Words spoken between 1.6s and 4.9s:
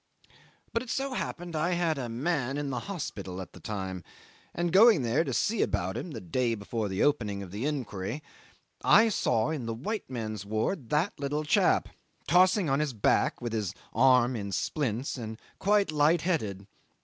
I had a man in the hospital at the time, and